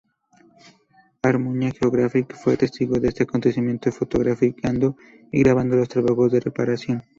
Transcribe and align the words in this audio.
Armuña 1.21 1.69
Geographic 1.69 2.33
fue 2.35 2.57
testigo 2.57 2.95
de 2.99 3.09
este 3.09 3.21
acontecimiento, 3.21 3.91
fotografiando 3.91 4.95
y 5.31 5.43
grabando 5.43 5.75
los 5.75 5.89
trabajos 5.89 6.31
de 6.31 6.39
reparación. 6.39 7.03